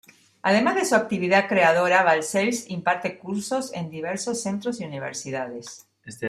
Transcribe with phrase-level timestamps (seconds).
[0.41, 5.85] Además de su actividad creadora, Balcells imparte cursos en diversos centros y universidades.